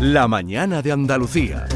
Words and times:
La 0.00 0.26
mañana 0.28 0.82
de 0.82 0.92
Andalucía. 0.92 1.66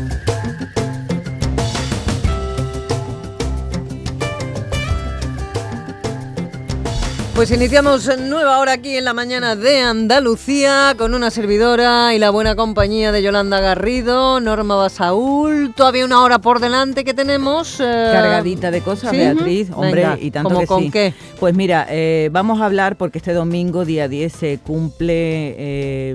Pues 7.34 7.50
iniciamos 7.50 8.08
nueva 8.20 8.60
hora 8.60 8.74
aquí 8.74 8.96
en 8.96 9.04
la 9.04 9.12
mañana 9.12 9.56
de 9.56 9.80
Andalucía 9.80 10.94
con 10.96 11.14
una 11.14 11.32
servidora 11.32 12.14
y 12.14 12.18
la 12.20 12.30
buena 12.30 12.54
compañía 12.54 13.10
de 13.10 13.22
Yolanda 13.22 13.58
Garrido, 13.60 14.38
Norma 14.38 14.76
Basaúl. 14.76 15.74
Todavía 15.76 16.04
una 16.04 16.22
hora 16.22 16.38
por 16.38 16.60
delante 16.60 17.02
que 17.02 17.12
tenemos. 17.12 17.80
eh, 17.80 18.08
Cargadita 18.12 18.70
de 18.70 18.80
cosas, 18.82 19.10
Beatriz. 19.10 19.68
Hombre, 19.74 20.06
y 20.20 20.30
tanto 20.30 20.48
¿Cómo 20.48 20.60
que 20.60 20.66
con 20.68 20.82
sí. 20.84 20.90
qué? 20.92 21.12
Pues 21.40 21.56
mira, 21.56 21.86
eh, 21.90 22.28
vamos 22.30 22.60
a 22.60 22.66
hablar 22.66 22.96
porque 22.96 23.18
este 23.18 23.32
domingo, 23.32 23.84
día 23.84 24.06
10, 24.06 24.32
se 24.32 24.58
cumple. 24.58 25.56
eh, 25.58 26.14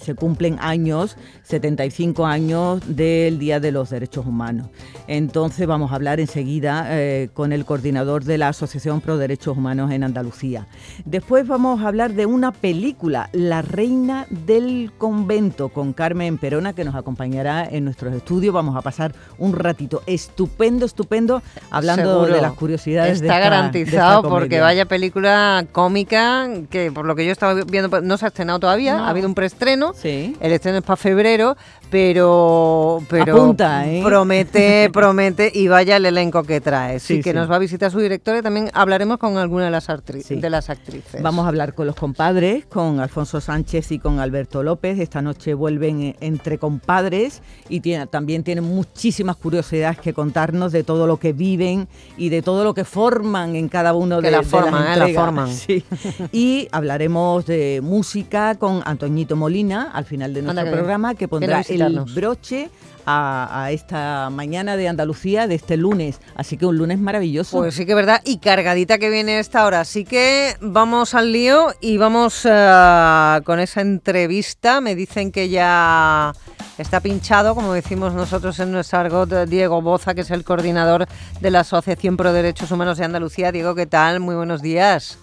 se 0.00 0.14
cumplen 0.14 0.56
años, 0.60 1.16
75 1.42 2.26
años 2.26 2.82
del 2.86 3.38
Día 3.38 3.60
de 3.60 3.72
los 3.72 3.90
Derechos 3.90 4.26
Humanos. 4.26 4.68
Entonces 5.08 5.66
vamos 5.66 5.90
a 5.90 5.94
hablar 5.94 6.20
enseguida 6.20 6.86
eh, 6.90 7.30
con 7.32 7.52
el 7.52 7.64
coordinador 7.64 8.24
de 8.24 8.36
la 8.36 8.48
Asociación 8.48 9.00
Pro 9.00 9.16
Derechos 9.16 9.56
Humanos 9.56 9.90
en 9.90 10.04
Andalucía. 10.04 10.66
Después 11.06 11.46
vamos 11.48 11.80
a 11.82 11.88
hablar 11.88 12.12
de 12.12 12.26
una 12.26 12.52
película, 12.52 13.30
La 13.32 13.62
Reina 13.62 14.26
del 14.28 14.92
Convento, 14.98 15.70
con 15.70 15.94
Carmen 15.94 16.36
Perona, 16.36 16.74
que 16.74 16.84
nos 16.84 16.94
acompañará 16.94 17.66
en 17.66 17.84
nuestros 17.84 18.14
estudios. 18.14 18.52
Vamos 18.52 18.76
a 18.76 18.82
pasar 18.82 19.14
un 19.38 19.54
ratito 19.54 20.02
estupendo, 20.06 20.84
estupendo, 20.84 21.42
hablando 21.70 22.20
Seguro. 22.24 22.34
de 22.34 22.42
las 22.42 22.52
curiosidades 22.52 23.20
de 23.20 23.26
Está 23.26 23.38
esta- 23.38 23.44
de 23.50 23.56
garantizado 23.56 24.18
esta 24.18 24.28
porque 24.28 24.60
vaya 24.60 24.84
película 24.84 25.64
cómica 25.72 26.48
que 26.70 26.92
por 26.92 27.06
lo 27.06 27.16
que 27.16 27.24
yo 27.24 27.32
estaba 27.32 27.54
viendo 27.64 27.88
pues, 27.88 28.02
no 28.02 28.18
se 28.18 28.26
ha 28.26 28.28
estrenado 28.28 28.58
todavía, 28.60 28.98
No. 28.98 29.04
ha 29.06 29.08
habido 29.08 29.26
un 29.26 29.34
preestreno. 29.34 29.94
Sí. 29.94 30.36
El 30.40 30.52
estreno 30.52 30.76
es 30.78 30.84
para 30.84 30.96
febrero, 30.98 31.56
pero, 31.90 33.02
pero 33.08 33.34
Apunta, 33.36 33.88
¿eh? 33.88 34.02
promete, 34.04 34.90
promete 34.98 35.50
y 35.54 35.68
vaya 35.68 35.96
el 35.96 36.06
elenco 36.06 36.42
que 36.44 36.60
trae. 36.60 36.98
Sí, 37.00 37.16
Sí, 37.16 37.22
que 37.22 37.30
sí. 37.30 37.36
nos 37.36 37.50
va 37.50 37.56
a 37.56 37.58
visitar 37.58 37.90
su 37.90 37.98
directora 38.00 38.38
y 38.38 38.42
también 38.42 38.70
hablaremos 38.74 39.18
con 39.18 39.36
alguna 39.38 39.64
de 39.66 39.70
las, 39.70 39.86
Sí. 40.24 40.36
de 40.36 40.50
las 40.50 40.70
actrices. 40.70 41.22
Vamos 41.22 41.44
a 41.44 41.48
hablar 41.48 41.74
con 41.74 41.86
los 41.86 41.96
compadres, 41.96 42.66
con 42.66 43.00
Alfonso 43.00 43.40
Sánchez 43.40 43.92
y 43.92 43.98
con 43.98 44.18
Alberto 44.20 44.62
López. 44.62 44.98
Esta 44.98 45.22
noche 45.22 45.54
vuelven 45.54 46.00
eh, 46.02 46.16
entre 46.20 46.58
compadres 46.58 47.42
y 47.68 47.80
tiene- 47.80 48.06
también 48.06 48.42
tienen 48.44 48.64
muchísimas 48.64 49.36
curiosidades 49.36 49.98
que 49.98 50.12
contarnos 50.12 50.72
de 50.72 50.84
todo 50.84 51.06
lo 51.06 51.16
que 51.18 51.32
viven 51.32 51.88
y 52.16 52.28
de 52.28 52.42
todo 52.42 52.64
lo 52.64 52.74
que 52.74 52.84
forman 52.84 53.56
en 53.56 53.68
cada 53.68 53.94
uno 53.94 54.16
Que 54.20 54.26
de, 54.26 54.30
la 54.32 54.38
de 54.38 54.44
forman, 54.44 54.84
las 54.98 55.08
¿eh? 55.08 55.12
La 55.12 55.20
forman. 55.20 55.48
Sí. 55.52 55.84
Y 56.32 56.68
hablaremos 56.72 57.46
de 57.46 57.80
música 57.82 58.56
con 58.56 58.82
Antoñito 58.84 59.36
Molina 59.36 59.90
al 59.92 60.04
final 60.04 60.34
de 60.34 60.42
nuestro 60.42 60.60
Anda, 60.60 60.72
programa 60.72 61.14
que 61.14 61.28
pondrá 61.28 61.62
el 61.68 62.00
broche 62.14 62.70
a, 63.06 63.64
a 63.64 63.70
esta 63.72 64.28
mañana 64.30 64.76
de 64.76 64.87
Andalucía 64.88 65.46
de 65.46 65.54
este 65.54 65.76
lunes. 65.76 66.20
Así 66.34 66.56
que 66.56 66.66
un 66.66 66.76
lunes 66.76 66.98
maravilloso. 66.98 67.58
Pues 67.58 67.74
sí 67.74 67.86
que 67.86 67.92
es 67.92 67.96
verdad, 67.96 68.20
y 68.24 68.38
cargadita 68.38 68.98
que 68.98 69.10
viene 69.10 69.38
esta 69.38 69.64
hora. 69.64 69.80
Así 69.80 70.04
que 70.04 70.56
vamos 70.60 71.14
al 71.14 71.32
lío 71.32 71.68
y 71.80 71.98
vamos 71.98 72.42
eh, 72.44 73.40
con 73.44 73.60
esa 73.60 73.80
entrevista. 73.80 74.80
Me 74.80 74.94
dicen 74.94 75.32
que 75.32 75.48
ya 75.48 76.32
está 76.78 77.00
pinchado, 77.00 77.54
como 77.54 77.72
decimos 77.72 78.14
nosotros 78.14 78.58
en 78.60 78.72
nuestro 78.72 78.98
argot, 78.98 79.32
eh, 79.32 79.46
Diego 79.46 79.82
Boza, 79.82 80.14
que 80.14 80.22
es 80.22 80.30
el 80.30 80.44
coordinador 80.44 81.06
de 81.40 81.50
la 81.50 81.60
Asociación 81.60 82.16
Pro 82.16 82.32
Derechos 82.32 82.70
Humanos 82.70 82.98
de 82.98 83.04
Andalucía. 83.04 83.52
Diego, 83.52 83.74
¿qué 83.74 83.86
tal? 83.86 84.20
Muy 84.20 84.34
buenos 84.34 84.62
días. 84.62 85.18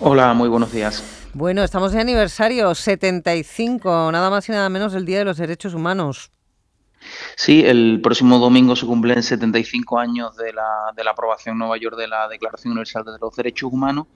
Hola, 0.00 0.32
muy 0.34 0.48
buenos 0.48 0.72
días. 0.72 1.02
Bueno, 1.34 1.62
estamos 1.62 1.92
de 1.92 2.00
aniversario 2.00 2.74
75, 2.74 4.10
nada 4.12 4.30
más 4.30 4.48
y 4.48 4.52
nada 4.52 4.68
menos 4.68 4.92
del 4.92 5.04
Día 5.04 5.18
de 5.18 5.24
los 5.24 5.36
Derechos 5.36 5.74
Humanos. 5.74 6.30
Sí, 7.36 7.64
el 7.64 8.00
próximo 8.02 8.38
domingo 8.38 8.74
se 8.76 8.86
cumplen 8.86 9.22
75 9.22 9.98
años 9.98 10.36
de 10.36 10.52
la, 10.52 10.92
de 10.94 11.04
la 11.04 11.12
aprobación 11.12 11.54
en 11.54 11.58
Nueva 11.60 11.78
York 11.78 11.96
de 11.96 12.08
la 12.08 12.28
Declaración 12.28 12.72
Universal 12.72 13.04
de 13.04 13.18
los 13.20 13.34
Derechos 13.36 13.72
Humanos 13.72 14.06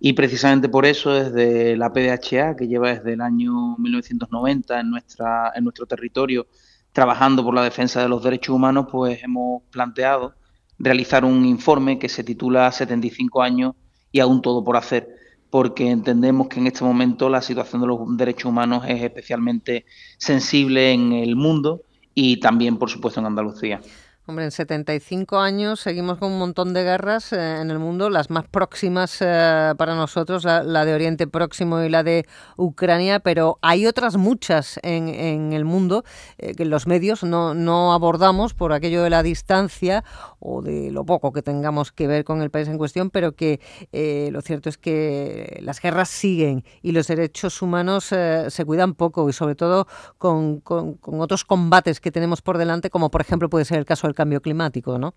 y 0.00 0.14
precisamente 0.14 0.68
por 0.68 0.86
eso 0.86 1.12
desde 1.12 1.76
la 1.76 1.92
PDHA, 1.92 2.56
que 2.56 2.66
lleva 2.66 2.94
desde 2.94 3.12
el 3.12 3.20
año 3.20 3.76
1990 3.76 4.80
en, 4.80 4.90
nuestra, 4.90 5.52
en 5.54 5.64
nuestro 5.64 5.86
territorio 5.86 6.46
trabajando 6.92 7.44
por 7.44 7.54
la 7.54 7.62
defensa 7.62 8.02
de 8.02 8.08
los 8.08 8.22
derechos 8.22 8.54
humanos, 8.54 8.86
pues 8.90 9.22
hemos 9.22 9.62
planteado 9.70 10.34
realizar 10.78 11.24
un 11.24 11.44
informe 11.44 11.98
que 11.98 12.08
se 12.08 12.24
titula 12.24 12.72
75 12.72 13.42
años 13.42 13.74
y 14.10 14.20
aún 14.20 14.42
todo 14.42 14.64
por 14.64 14.76
hacer, 14.76 15.08
porque 15.50 15.90
entendemos 15.90 16.48
que 16.48 16.58
en 16.58 16.66
este 16.66 16.82
momento 16.82 17.28
la 17.28 17.42
situación 17.42 17.82
de 17.82 17.88
los 17.88 18.16
derechos 18.16 18.46
humanos 18.46 18.84
es 18.88 19.02
especialmente 19.02 19.84
sensible 20.16 20.92
en 20.92 21.12
el 21.12 21.36
mundo 21.36 21.82
y 22.14 22.38
también, 22.40 22.78
por 22.78 22.90
supuesto, 22.90 23.20
en 23.20 23.26
Andalucía. 23.26 23.80
Hombre, 24.26 24.44
en 24.44 24.52
75 24.52 25.40
años 25.40 25.80
seguimos 25.80 26.18
con 26.18 26.30
un 26.30 26.38
montón 26.38 26.72
de 26.72 26.84
guerras 26.84 27.32
eh, 27.32 27.60
en 27.62 27.68
el 27.72 27.80
mundo, 27.80 28.10
las 28.10 28.30
más 28.30 28.46
próximas 28.46 29.16
eh, 29.20 29.72
para 29.76 29.96
nosotros, 29.96 30.44
la, 30.44 30.62
de 30.84 30.94
Oriente 30.94 31.26
Próximo 31.26 31.80
y 31.82 31.88
la 31.88 32.04
de 32.04 32.26
Ucrania, 32.56 33.18
pero 33.18 33.58
hay 33.60 33.86
otras 33.88 34.16
muchas 34.16 34.78
en, 34.84 35.08
en 35.08 35.52
el 35.52 35.64
mundo 35.64 36.04
eh, 36.38 36.54
que 36.54 36.64
los 36.64 36.86
medios 36.86 37.24
no, 37.24 37.54
no 37.54 37.92
abordamos 37.92 38.54
por 38.54 38.72
aquello 38.72 39.02
de 39.02 39.10
la 39.10 39.24
distancia 39.24 40.04
o 40.38 40.62
de 40.62 40.92
lo 40.92 41.04
poco 41.04 41.32
que 41.32 41.42
tengamos 41.42 41.90
que 41.90 42.06
ver 42.06 42.22
con 42.24 42.40
el 42.40 42.50
país 42.50 42.68
en 42.68 42.78
cuestión, 42.78 43.10
pero 43.10 43.32
que 43.32 43.58
eh, 43.90 44.28
lo 44.30 44.42
cierto 44.42 44.68
es 44.68 44.78
que 44.78 45.58
las 45.62 45.80
guerras 45.80 46.08
siguen 46.08 46.62
y 46.82 46.92
los 46.92 47.08
derechos 47.08 47.62
humanos 47.62 48.04
se 48.04 48.64
cuidan 48.64 48.94
poco 48.94 49.28
y 49.28 49.32
sobre 49.32 49.56
todo 49.56 49.88
con, 50.18 50.60
con- 50.60 50.94
con 50.94 51.20
otros 51.20 51.44
combates 51.44 52.00
que 52.00 52.12
tenemos 52.12 52.42
por 52.42 52.58
delante, 52.58 52.90
como 52.90 53.10
por 53.10 53.22
ejemplo 53.22 53.50
puede 53.50 53.64
ser 53.64 53.78
el 53.78 53.84
caso 53.84 54.06
del 54.06 54.14
cambio 54.20 54.40
climático, 54.42 54.98
¿no? 54.98 55.14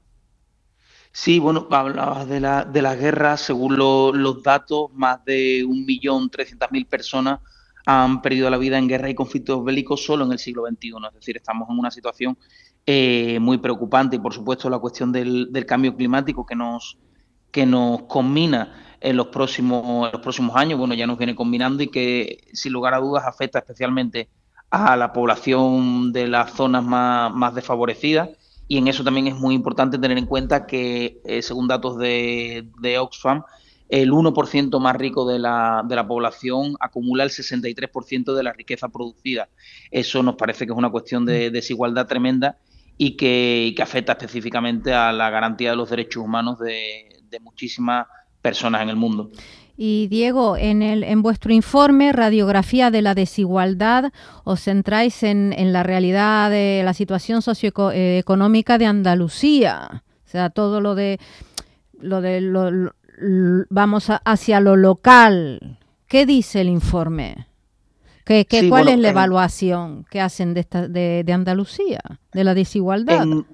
Sí, 1.12 1.40
bueno, 1.40 1.68
hablabas 1.72 2.28
de 2.28 2.40
la, 2.40 2.66
de 2.66 2.82
la 2.82 2.96
guerra, 2.96 3.38
según 3.38 3.78
lo- 3.78 4.12
los 4.14 4.42
datos, 4.44 4.90
más 4.94 5.24
de 5.26 5.64
1.300.000 5.68 6.88
personas 6.88 7.40
han 7.86 8.22
perdido 8.22 8.50
la 8.50 8.58
vida 8.58 8.78
en 8.78 8.88
guerra 8.88 9.10
y 9.10 9.16
conflictos 9.16 9.64
bélicos 9.64 10.04
solo 10.06 10.26
en 10.26 10.32
el 10.32 10.40
siglo 10.40 10.64
XXI. 10.64 11.10
Es 11.10 11.14
decir, 11.16 11.38
estamos 11.38 11.70
en 11.70 11.78
una 11.80 11.92
situación 11.92 12.38
eh, 12.86 13.40
muy 13.42 13.58
preocupante 13.58 14.16
y, 14.16 14.20
por 14.20 14.34
supuesto, 14.34 14.70
la 14.70 14.80
cuestión 14.80 15.12
del, 15.12 15.52
del 15.52 15.66
cambio 15.66 15.96
climático 15.96 16.46
que 16.46 16.56
nos, 16.56 16.98
que 17.52 17.66
nos 17.66 18.04
combina 18.04 18.98
en 19.02 19.18
los 19.18 19.28
próximos, 19.28 20.08
en 20.08 20.12
los 20.14 20.22
próximos 20.22 20.56
años, 20.56 20.80
bueno, 20.80 20.94
ya 20.96 21.06
nos 21.08 21.18
viene 21.18 21.36
combinando 21.36 21.84
y 21.84 21.90
que, 21.92 22.38
sin 22.54 22.72
lugar 22.74 22.94
a 22.94 23.00
dudas, 23.00 23.26
afecta 23.28 23.60
especialmente 23.60 24.30
a 24.70 24.96
la 24.98 25.12
población 25.14 26.12
de 26.14 26.28
las 26.28 26.54
zonas 26.54 26.84
más, 26.84 27.34
más 27.34 27.54
desfavorecidas. 27.54 28.30
Y 28.68 28.78
en 28.78 28.88
eso 28.88 29.04
también 29.04 29.28
es 29.28 29.36
muy 29.36 29.56
importante 29.56 29.98
tener 29.98 30.18
en 30.18 30.26
cuenta 30.26 30.66
que, 30.66 31.20
eh, 31.26 31.42
según 31.42 31.68
datos 31.68 31.98
de, 31.98 32.68
de 32.82 32.98
Oxfam, 32.98 33.44
el 33.90 34.12
1% 34.12 34.80
más 34.80 34.96
rico 34.96 35.28
de 35.28 35.38
la, 35.38 35.84
de 35.86 35.96
la 35.96 36.08
población 36.08 36.76
acumula 36.80 37.24
el 37.24 37.30
63% 37.30 38.34
de 38.34 38.44
la 38.44 38.54
riqueza 38.54 38.90
producida. 38.90 39.50
Eso 39.92 40.24
nos 40.24 40.36
parece 40.36 40.66
que 40.66 40.72
es 40.72 40.78
una 40.78 40.90
cuestión 40.90 41.26
de 41.26 41.52
desigualdad 41.52 42.08
tremenda 42.08 42.58
y 42.98 43.18
que, 43.18 43.66
y 43.68 43.76
que 43.76 43.84
afecta 43.84 44.14
específicamente 44.14 44.94
a 44.94 45.12
la 45.12 45.30
garantía 45.30 45.72
de 45.72 45.76
los 45.76 45.90
derechos 45.90 46.24
humanos 46.24 46.58
de, 46.60 47.22
de 47.30 47.40
muchísimas 47.40 48.08
personas 48.08 48.23
en 48.44 48.90
el 48.90 48.96
mundo. 48.96 49.30
Y 49.76 50.08
Diego, 50.08 50.56
en, 50.58 50.82
el, 50.84 51.04
en 51.04 51.22
vuestro 51.24 51.52
informe, 51.54 52.12
Radiografía 52.12 52.92
de 52.92 53.02
la 53.02 53.16
Desigualdad, 53.16 54.12
os 54.44 54.62
centráis 54.62 55.24
en, 55.24 55.54
en 55.58 55.74
la 55.74 55.82
realidad 55.82 56.52
de 56.52 56.82
la 56.86 56.94
situación 56.94 57.42
socioeconómica 57.42 58.78
de 58.78 58.86
Andalucía. 58.86 60.04
O 60.26 60.30
sea, 60.30 60.50
todo 60.52 60.80
lo 60.82 60.94
de, 60.94 61.20
lo 62.00 62.22
de 62.22 62.42
lo- 62.42 62.70
lo- 62.70 62.94
l- 63.20 63.66
vamos 63.70 64.10
a- 64.10 64.22
hacia 64.26 64.60
lo 64.60 64.76
local. 64.76 65.80
¿Qué 66.08 66.26
dice 66.28 66.62
el 66.62 66.70
informe? 66.70 67.48
¿Qué, 68.26 68.46
qué- 68.46 68.62
Sí, 68.62 68.70
¿Cuál 68.70 68.84
bueno, 68.84 68.96
es 68.98 69.02
la 69.02 69.08
en- 69.10 69.14
evaluación 69.14 70.06
que 70.12 70.22
hacen 70.22 70.54
de, 70.54 70.60
esta, 70.60 70.88
de, 70.88 71.24
de 71.26 71.34
Andalucía, 71.34 72.00
de 72.32 72.44
la 72.44 72.54
desigualdad? 72.54 73.24
En, 73.24 73.46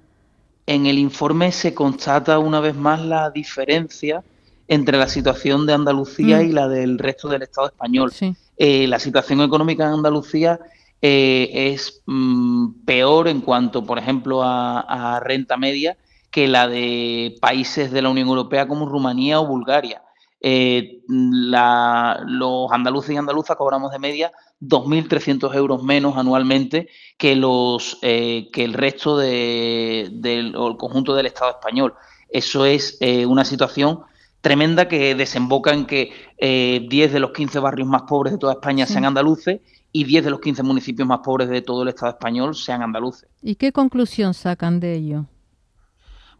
en 0.68 0.86
el 0.86 1.00
informe 1.00 1.52
se 1.54 1.74
constata 1.74 2.40
una 2.40 2.60
vez 2.60 2.76
más 2.76 3.02
la 3.02 3.30
diferencia 3.30 4.22
entre 4.70 4.98
la 4.98 5.08
situación 5.10 5.66
de 5.66 5.74
Andalucía 5.74 6.38
Mm. 6.38 6.42
y 6.50 6.52
la 6.54 6.68
del 6.70 6.98
resto 7.00 7.28
del 7.28 7.42
Estado 7.42 7.68
español. 7.68 8.12
Sí. 8.12 8.34
Eh, 8.56 8.88
la 8.88 9.00
situación 9.00 9.42
económica 9.42 9.86
en 9.86 9.94
Andalucía 9.94 10.60
eh, 11.02 11.50
es 11.74 12.02
mm, 12.06 12.84
peor 12.86 13.28
en 13.30 13.42
cuanto, 13.42 13.84
por 13.86 13.98
ejemplo, 13.98 14.44
a, 14.44 14.82
a 15.16 15.20
renta 15.22 15.58
media 15.58 15.98
que 16.30 16.48
la 16.48 16.68
de 16.68 17.36
países 17.42 17.90
de 17.92 18.02
la 18.02 18.10
Unión 18.10 18.28
Europea 18.28 18.68
como 18.68 18.86
Rumanía 18.88 19.40
o 19.40 19.48
Bulgaria. 19.48 20.04
Eh, 20.42 21.00
la- 21.08 22.22
los 22.28 22.72
andaluces 22.72 23.12
y 23.12 23.18
andaluzas 23.18 23.58
cobramos 23.58 23.92
de 23.92 24.00
media 24.00 24.32
2.300 24.60 25.56
euros 25.56 25.82
menos 25.84 26.16
anualmente 26.18 26.90
que, 27.18 27.36
los, 27.36 27.98
eh, 28.02 28.50
que 28.54 28.64
el 28.66 28.74
resto 28.74 29.18
de- 29.18 30.10
del 30.12 30.56
o 30.56 30.68
el 30.68 30.78
conjunto 30.78 31.16
del 31.16 31.26
Estado 31.26 31.52
español. 31.52 31.94
Eso 32.30 32.66
es 32.66 33.00
una 33.28 33.44
situación 33.46 34.02
tremenda 34.42 34.88
que 34.88 35.16
desemboca 35.16 35.74
en 35.74 35.86
que 35.86 36.12
eh, 36.38 36.86
10 36.90 37.14
de 37.14 37.20
los 37.20 37.32
15 37.32 37.60
barrios 37.60 37.88
más 37.88 38.04
pobres 38.04 38.34
de 38.34 38.40
toda 38.40 38.54
España 38.54 38.86
Sí. 38.86 38.94
sean 38.94 39.06
andaluces 39.06 39.62
y 39.92 40.04
10 40.04 40.26
de 40.26 40.32
los 40.32 40.40
15 40.40 40.64
municipios 40.64 41.08
más 41.08 41.20
pobres 41.20 41.50
de 41.50 41.62
todo 41.62 41.84
el 41.84 41.90
Estado 41.90 42.12
español 42.12 42.56
sean 42.56 42.82
andaluces. 42.82 43.28
¿Y 43.42 43.56
qué 43.56 43.72
conclusión 43.72 44.34
sacan 44.34 44.80
de 44.80 44.96
ello? 44.96 45.26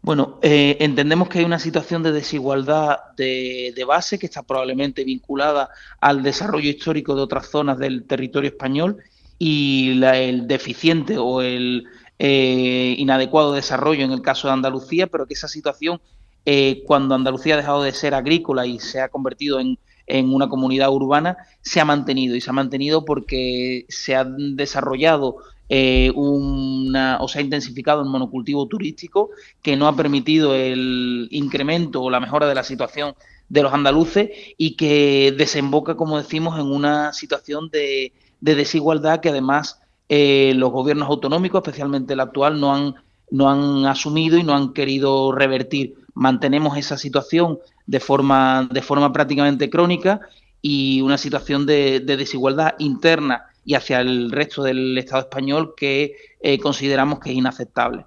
Bueno, 0.02 0.38
eh, 0.40 0.78
entendemos 0.80 1.28
que 1.28 1.40
hay 1.40 1.44
una 1.44 1.58
situación 1.58 2.02
de 2.02 2.12
desigualdad 2.12 2.96
de, 3.16 3.74
base 3.86 4.18
que 4.18 4.26
está 4.26 4.42
probablemente 4.42 5.04
vinculada 5.04 5.68
al 6.00 6.22
desarrollo 6.22 6.70
histórico 6.70 7.14
de 7.14 7.22
otras 7.22 7.50
zonas 7.50 7.78
del 7.78 8.06
territorio 8.06 8.48
español 8.48 8.96
y 9.38 10.02
el 10.02 10.46
deficiente 10.46 11.18
o 11.18 11.42
el 11.42 11.84
eh, 12.18 12.94
inadecuado 12.96 13.52
desarrollo 13.52 14.04
en 14.04 14.12
el 14.12 14.22
caso 14.22 14.48
de 14.48 14.54
Andalucía, 14.54 15.06
pero 15.06 15.26
que 15.26 15.34
esa 15.34 15.48
situación, 15.48 16.00
eh, 16.44 16.82
cuando 16.86 17.14
Andalucía 17.14 17.54
ha 17.54 17.58
dejado 17.58 17.82
de 17.82 17.92
ser 17.92 18.14
agrícola 18.14 18.66
y 18.66 18.78
se 18.78 19.00
ha 19.00 19.08
convertido 19.08 19.60
en, 19.60 19.78
en 20.06 20.34
una 20.34 20.48
comunidad 20.48 20.90
urbana, 20.90 21.36
se 21.62 21.80
ha 21.80 21.84
mantenido 21.84 22.36
y 22.36 22.40
se 22.40 22.50
ha 22.50 22.54
mantenido 22.54 23.04
porque 23.04 23.86
se 23.88 24.16
ha 24.16 24.24
desarrollado 24.24 25.36
eh, 25.72 26.10
una, 26.16 27.18
o 27.20 27.28
se 27.28 27.38
ha 27.38 27.42
intensificado 27.42 28.02
el 28.02 28.08
monocultivo 28.08 28.66
turístico 28.66 29.30
que 29.62 29.76
no 29.76 29.86
ha 29.86 29.94
permitido 29.94 30.52
el 30.56 31.28
incremento 31.30 32.02
o 32.02 32.10
la 32.10 32.18
mejora 32.18 32.48
de 32.48 32.56
la 32.56 32.64
situación 32.64 33.14
de 33.48 33.62
los 33.62 33.72
andaluces 33.72 34.30
y 34.56 34.74
que 34.74 35.32
desemboca, 35.38 35.94
como 35.94 36.18
decimos, 36.18 36.58
en 36.58 36.66
una 36.66 37.12
situación 37.12 37.70
de, 37.70 38.12
desigualdad 38.40 39.20
que 39.20 39.28
además 39.28 39.80
eh, 40.08 40.54
los 40.56 40.72
gobiernos 40.72 41.08
autonómicos, 41.08 41.62
especialmente 41.62 42.14
el 42.14 42.20
actual, 42.20 42.58
no 42.58 42.74
han, 42.74 42.94
no 43.30 43.48
han 43.48 43.86
asumido 43.86 44.38
y 44.38 44.42
no 44.42 44.56
han 44.56 44.72
querido 44.72 45.30
revertir. 45.30 45.94
Mantenemos 46.14 46.76
esa 46.76 46.96
situación 46.96 47.58
de 47.86 48.00
forma, 48.00 48.68
de 48.70 48.82
forma 48.82 49.12
prácticamente 49.12 49.70
crónica 49.70 50.20
y 50.62 51.00
una 51.00 51.18
situación 51.18 51.66
de 51.66 52.00
desigualdad 52.00 52.74
interna 52.78 53.46
y 53.64 53.74
hacia 53.74 54.00
el 54.00 54.30
resto 54.30 54.62
del 54.62 54.96
Estado 54.98 55.22
español 55.22 55.74
que 55.76 56.16
eh, 56.40 56.58
consideramos 56.58 57.20
que 57.20 57.30
es 57.30 57.36
inaceptable. 57.36 58.06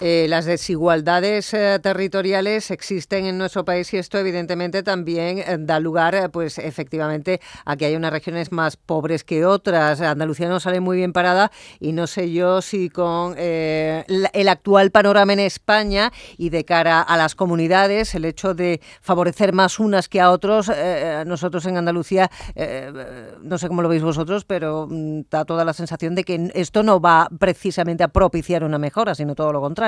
Eh, 0.00 0.26
las 0.28 0.44
desigualdades 0.44 1.52
eh, 1.54 1.80
territoriales 1.82 2.70
existen 2.70 3.26
en 3.26 3.36
nuestro 3.36 3.64
país 3.64 3.92
y 3.92 3.96
esto 3.96 4.16
evidentemente 4.16 4.84
también 4.84 5.38
eh, 5.38 5.56
da 5.58 5.80
lugar, 5.80 6.30
pues 6.30 6.58
efectivamente, 6.58 7.40
a 7.64 7.76
que 7.76 7.86
hay 7.86 7.96
unas 7.96 8.12
regiones 8.12 8.52
más 8.52 8.76
pobres 8.76 9.24
que 9.24 9.44
otras. 9.44 10.00
Andalucía 10.00 10.48
no 10.48 10.60
sale 10.60 10.78
muy 10.78 10.98
bien 10.98 11.12
parada 11.12 11.50
y 11.80 11.90
no 11.92 12.06
sé 12.06 12.30
yo 12.30 12.62
si 12.62 12.90
con 12.90 13.34
el 13.38 14.48
actual 14.48 14.92
panorama 14.92 15.32
en 15.32 15.40
España 15.40 16.12
y 16.36 16.50
de 16.50 16.64
cara 16.64 17.00
a 17.00 17.16
las 17.16 17.34
comunidades, 17.34 18.14
el 18.14 18.24
hecho 18.24 18.54
de 18.54 18.80
favorecer 19.00 19.52
más 19.52 19.80
unas 19.80 20.08
que 20.08 20.20
a 20.20 20.30
otros, 20.30 20.70
nosotros 21.26 21.66
en 21.66 21.76
Andalucía, 21.76 22.30
no 23.42 23.58
sé 23.58 23.68
cómo 23.68 23.82
lo 23.82 23.88
veis 23.88 24.02
vosotros, 24.02 24.44
pero 24.44 24.86
mm, 24.88 25.22
da 25.30 25.44
toda 25.44 25.64
la 25.64 25.72
sensación 25.72 26.14
de 26.14 26.24
que 26.24 26.50
esto 26.54 26.82
no 26.82 27.00
va 27.00 27.28
precisamente 27.38 28.04
a 28.04 28.08
propiciar 28.08 28.62
una 28.64 28.78
mejora, 28.78 29.14
sino 29.14 29.34
todo 29.34 29.52
lo 29.52 29.60
contrario. 29.60 29.87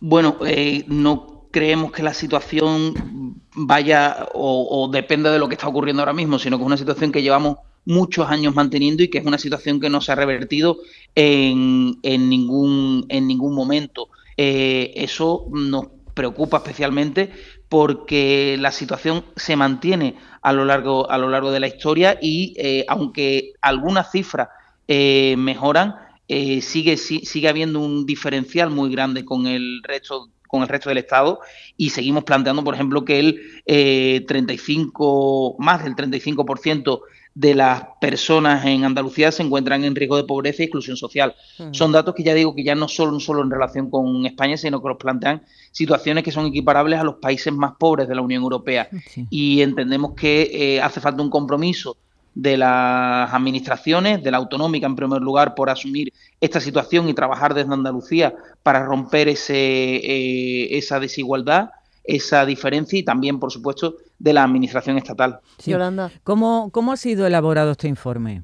Bueno, 0.00 0.36
eh, 0.46 0.84
no 0.88 1.46
creemos 1.50 1.92
que 1.92 2.02
la 2.02 2.14
situación 2.14 3.42
vaya 3.54 4.28
o, 4.34 4.88
dependa 4.90 5.30
de 5.30 5.38
lo 5.38 5.48
que 5.48 5.54
está 5.54 5.68
ocurriendo 5.68 6.02
ahora 6.02 6.12
mismo, 6.12 6.38
sino 6.38 6.56
que 6.56 6.62
es 6.62 6.66
una 6.66 6.76
situación 6.76 7.12
que 7.12 7.22
llevamos 7.22 7.56
muchos 7.84 8.28
años 8.30 8.54
manteniendo 8.54 9.02
y 9.02 9.08
que 9.08 9.18
es 9.18 9.26
una 9.26 9.38
situación 9.38 9.80
que 9.80 9.90
no 9.90 10.00
se 10.00 10.12
ha 10.12 10.14
revertido 10.14 10.78
en, 11.14 12.00
ningún, 12.02 13.04
en 13.08 13.26
ningún 13.26 13.54
momento. 13.54 14.08
Eh, 14.36 14.92
eso 14.94 15.46
nos 15.50 15.86
preocupa 16.14 16.58
especialmente 16.58 17.30
porque 17.68 18.56
la 18.58 18.72
situación 18.72 19.24
se 19.36 19.56
mantiene 19.56 20.16
a 20.42 20.52
lo 20.52 20.64
largo, 20.64 21.10
a 21.10 21.18
lo 21.18 21.28
largo 21.28 21.50
de 21.50 21.60
la 21.60 21.66
historia 21.66 22.18
y 22.20 22.54
eh, 22.56 22.84
aunque 22.88 23.52
algunas 23.60 24.10
cifras 24.10 24.48
mejoran, 24.88 25.94
eh, 26.32 26.60
sigue, 26.60 26.96
sigue 26.96 27.48
habiendo 27.48 27.80
un 27.80 28.06
diferencial 28.06 28.70
muy 28.70 28.88
grande 28.88 29.24
con 29.24 29.48
el 29.48 29.82
resto 29.82 30.30
con 30.46 30.62
el 30.62 30.68
resto 30.68 30.88
del 30.88 30.98
Estado 30.98 31.40
y 31.76 31.90
seguimos 31.90 32.22
planteando, 32.22 32.62
por 32.62 32.74
ejemplo, 32.74 33.04
que 33.04 33.18
el 33.18 34.26
35, 34.26 35.56
eh, 35.58 35.62
más 35.62 35.82
del 35.82 35.96
35% 35.96 37.00
de 37.34 37.54
las 37.54 37.82
personas 38.00 38.64
en 38.64 38.84
Andalucía 38.84 39.32
se 39.32 39.42
encuentran 39.42 39.84
en 39.84 39.96
riesgo 39.96 40.16
de 40.16 40.24
pobreza 40.24 40.62
y 40.62 40.66
exclusión 40.66 40.96
social. 40.96 41.34
Mm. 41.58 41.72
Son 41.72 41.90
datos 41.90 42.14
que 42.14 42.22
ya 42.22 42.34
digo 42.34 42.54
que 42.54 42.62
ya 42.62 42.76
no 42.76 42.86
son 42.86 43.20
solo 43.20 43.42
en 43.42 43.50
relación 43.50 43.90
con 43.90 44.24
España, 44.24 44.56
sino 44.56 44.80
que 44.80 44.88
nos 44.88 44.98
plantean 44.98 45.42
situaciones 45.72 46.22
que 46.22 46.30
son 46.30 46.46
equiparables 46.46 47.00
a 47.00 47.04
los 47.04 47.16
países 47.16 47.52
más 47.52 47.72
pobres 47.76 48.06
de 48.06 48.14
la 48.14 48.22
Unión 48.22 48.42
Europea. 48.44 48.88
Y 49.30 49.62
entendemos 49.62 50.14
que 50.14 50.50
eh, 50.52 50.80
hace 50.80 51.00
falta 51.00 51.22
un 51.22 51.30
compromiso 51.30 51.96
de 52.34 52.56
las 52.56 53.32
administraciones, 53.32 54.22
de 54.22 54.30
la 54.30 54.38
autonómica 54.38 54.86
en 54.86 54.96
primer 54.96 55.20
lugar, 55.20 55.54
por 55.54 55.68
asumir 55.68 56.12
esta 56.40 56.60
situación 56.60 57.08
y 57.08 57.14
trabajar 57.14 57.54
desde 57.54 57.72
Andalucía 57.72 58.34
para 58.62 58.84
romper 58.84 59.28
ese, 59.28 59.54
eh, 59.56 60.78
esa 60.78 61.00
desigualdad, 61.00 61.70
esa 62.04 62.46
diferencia 62.46 62.98
y 62.98 63.02
también, 63.02 63.38
por 63.38 63.52
supuesto, 63.52 63.96
de 64.18 64.32
la 64.32 64.44
administración 64.44 64.96
estatal. 64.96 65.40
Yolanda. 65.64 66.10
¿Cómo, 66.24 66.70
¿Cómo 66.72 66.92
ha 66.92 66.96
sido 66.96 67.26
elaborado 67.26 67.72
este 67.72 67.88
informe? 67.88 68.42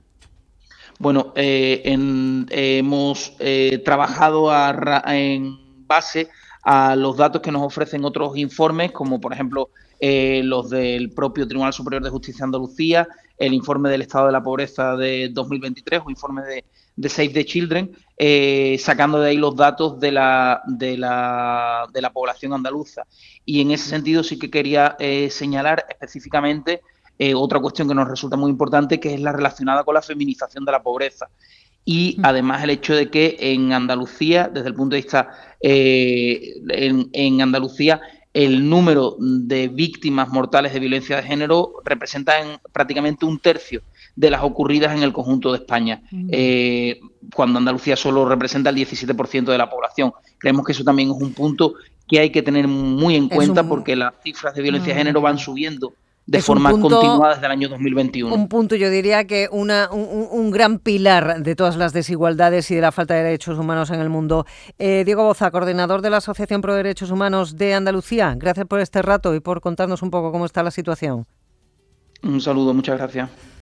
Bueno, 0.99 1.33
eh, 1.37 1.83
hemos 2.51 3.35
eh, 3.39 3.83
trabajado 3.85 4.51
en 5.07 5.87
base 5.87 6.29
a 6.63 6.97
los 6.97 7.17
datos 7.17 7.43
que 7.43 7.53
nos 7.53 7.63
ofrecen 7.63 8.05
otros 8.05 8.37
informes, 8.37 8.93
como 8.93 9.21
por 9.21 9.33
ejemplo 9.33 9.71
los 10.01 10.69
del 10.71 11.11
propio 11.11 11.47
Tribunal 11.47 11.73
Superior 11.73 12.03
de 12.03 12.11
Justicia 12.11 12.41
de 12.41 12.45
Andalucía, 12.45 13.09
el 13.39 13.55
informe 13.55 13.91
del 13.91 14.03
estado 14.03 14.27
de 14.27 14.33
la 14.33 14.43
pobreza 14.43 14.97
de 14.97 15.29
2023 15.31 16.03
o 16.05 16.11
informe 16.11 16.43
de, 16.43 17.09
Save 17.09 17.29
the 17.29 17.45
Children, 17.45 17.95
eh, 18.17 18.77
sacando 18.81 19.21
de 19.21 19.31
ahí 19.31 19.37
los 19.37 19.55
datos 19.55 20.01
de 20.01 20.13
la, 20.13 20.63
de, 20.67 20.97
la, 20.97 21.87
de 21.93 22.01
la 22.01 22.11
población 22.11 22.55
andaluza. 22.55 23.03
Y 23.45 23.61
en 23.61 23.71
ese 23.71 23.91
sentido 23.91 24.23
sí 24.23 24.39
que 24.39 24.51
quería 24.51 24.97
eh, 24.99 25.29
señalar 25.31 25.85
específicamente 25.91 26.81
eh, 27.19 27.35
otra 27.35 27.61
cuestión 27.61 27.89
que 27.89 27.95
nos 27.95 28.09
resulta 28.09 28.37
muy 28.37 28.51
importante, 28.51 28.99
que 28.99 29.15
es 29.15 29.21
la 29.21 29.33
relacionada 29.33 29.85
con 29.85 29.95
la 29.95 30.03
feminización 30.03 30.65
de 30.65 30.73
la 30.73 30.83
pobreza. 30.83 31.29
Y 31.85 32.19
además 32.23 32.65
el 32.65 32.71
hecho 32.71 32.95
de 32.95 33.11
que 33.11 33.37
en 33.39 33.73
Andalucía, 33.73 34.51
desde 34.53 34.69
el 34.69 34.75
punto 34.75 34.97
de 34.97 35.03
vista, 35.03 35.31
en, 35.61 37.09
en 37.13 37.43
Andalucía 37.43 38.01
el 38.37 38.69
número 38.69 39.17
de 39.19 39.69
víctimas 39.69 40.29
mortales 40.29 40.75
de 40.75 40.79
violencia 40.79 41.17
de 41.17 41.23
género 41.23 41.73
representa 41.87 42.39
en 42.39 42.59
prácticamente 42.71 43.25
un 43.25 43.39
tercio 43.39 43.81
de 44.15 44.29
las 44.29 44.43
ocurridas 44.43 44.95
en 44.95 45.03
el 45.03 45.15
conjunto 45.15 45.53
de 45.53 45.59
España, 45.59 46.03
mm. 46.11 46.29
eh, 46.31 47.01
cuando 47.35 47.59
Andalucía 47.59 47.97
solo 47.97 48.29
representa 48.29 48.69
el 48.69 48.77
17% 48.77 49.47
de 49.47 49.57
la 49.57 49.71
población. 49.71 50.13
Creemos 50.37 50.67
que 50.67 50.73
eso 50.73 50.85
también 50.85 51.13
es 51.13 51.17
un 51.17 51.33
punto 51.33 51.77
que 52.07 52.21
hay 52.21 52.29
que 52.29 52.43
tener 52.43 52.69
muy 52.69 53.17
en 53.17 53.31
cuenta 53.31 53.67
porque 53.67 53.97
las 53.97 54.13
cifras 54.23 54.55
de 54.55 54.61
violencia 54.61 54.93
de 54.93 54.99
género 54.99 55.23
van 55.23 55.39
subiendo 55.39 55.95
de 56.27 56.43
forma 56.43 56.71
continuada 56.73 57.35
desde 57.35 57.47
el 57.47 57.53
año 57.53 57.69
2021. 57.69 58.35
Un 58.35 58.49
punto, 58.49 58.75
yo 58.75 58.91
diría 58.91 59.27
que 59.27 59.49
una, 59.51 59.89
un, 59.91 60.51
gran 60.51 60.79
pilar 60.79 61.43
de 61.43 61.55
todas 61.55 61.77
las 61.77 61.93
desigualdades 61.93 62.71
y 62.71 62.75
de 62.75 62.81
la 62.81 62.93
falta 62.93 63.15
de 63.15 63.23
derechos 63.23 63.59
humanos 63.59 63.91
en 63.91 64.01
el 64.01 64.09
mundo. 64.09 64.45
Eh, 64.79 65.05
Diego 65.05 65.25
Boza, 65.25 65.51
coordinador 65.51 66.03
de 66.03 66.11
la 66.11 66.17
Asociación 66.19 66.61
Pro 66.61 66.75
Derechos 66.75 67.11
Humanos 67.11 67.57
de 67.57 67.75
Andalucía, 67.75 68.35
gracias 68.37 68.67
por 68.67 68.81
este 68.81 69.03
rato 69.03 69.35
y 69.35 69.41
por 69.41 69.61
contarnos 69.61 70.03
un 70.03 70.11
poco 70.11 70.33
cómo 70.33 70.47
está 70.47 70.63
la 70.63 70.73
situación. 70.73 71.27
Un 72.23 72.41
saludo, 72.41 72.75
muchas 72.75 72.99
gracias. 72.99 73.31